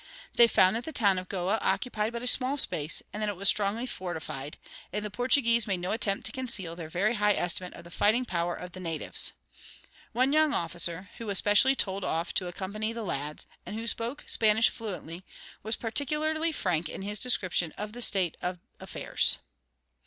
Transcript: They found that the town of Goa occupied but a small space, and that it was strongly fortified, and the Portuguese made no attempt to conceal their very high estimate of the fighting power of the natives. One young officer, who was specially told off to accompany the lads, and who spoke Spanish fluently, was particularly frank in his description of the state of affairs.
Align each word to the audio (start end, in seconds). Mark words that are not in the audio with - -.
They 0.33 0.47
found 0.47 0.75
that 0.75 0.85
the 0.85 0.91
town 0.91 1.19
of 1.19 1.29
Goa 1.29 1.59
occupied 1.61 2.11
but 2.11 2.23
a 2.23 2.25
small 2.25 2.57
space, 2.57 3.03
and 3.13 3.21
that 3.21 3.29
it 3.29 3.35
was 3.35 3.47
strongly 3.49 3.85
fortified, 3.85 4.57
and 4.91 5.05
the 5.05 5.11
Portuguese 5.11 5.67
made 5.67 5.79
no 5.79 5.91
attempt 5.91 6.25
to 6.25 6.31
conceal 6.31 6.75
their 6.75 6.89
very 6.89 7.13
high 7.13 7.33
estimate 7.33 7.75
of 7.75 7.83
the 7.83 7.91
fighting 7.91 8.25
power 8.25 8.55
of 8.55 8.71
the 8.71 8.79
natives. 8.79 9.33
One 10.11 10.33
young 10.33 10.55
officer, 10.55 11.11
who 11.19 11.27
was 11.27 11.37
specially 11.37 11.75
told 11.75 12.03
off 12.03 12.33
to 12.33 12.47
accompany 12.47 12.93
the 12.93 13.03
lads, 13.03 13.45
and 13.63 13.75
who 13.75 13.85
spoke 13.85 14.23
Spanish 14.25 14.69
fluently, 14.71 15.23
was 15.61 15.75
particularly 15.75 16.51
frank 16.51 16.89
in 16.89 17.03
his 17.03 17.19
description 17.19 17.71
of 17.73 17.93
the 17.93 18.01
state 18.01 18.37
of 18.41 18.57
affairs. 18.79 19.37